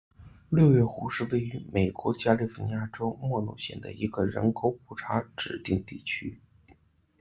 [0.49, 6.41] 六月湖是位于美国加利福尼亚州莫诺县的一个人口普查指定地区。